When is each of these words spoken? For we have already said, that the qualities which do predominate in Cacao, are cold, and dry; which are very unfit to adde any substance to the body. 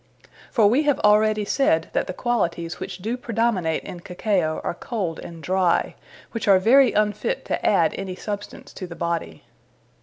For 0.51 0.65
we 0.65 0.81
have 0.81 0.97
already 1.01 1.45
said, 1.45 1.91
that 1.93 2.07
the 2.07 2.13
qualities 2.13 2.79
which 2.79 2.97
do 3.03 3.17
predominate 3.17 3.83
in 3.83 3.99
Cacao, 3.99 4.59
are 4.63 4.73
cold, 4.73 5.19
and 5.19 5.43
dry; 5.43 5.93
which 6.31 6.47
are 6.47 6.57
very 6.57 6.91
unfit 6.91 7.45
to 7.45 7.63
adde 7.63 7.93
any 7.99 8.15
substance 8.15 8.73
to 8.73 8.87
the 8.87 8.95
body. 8.95 9.43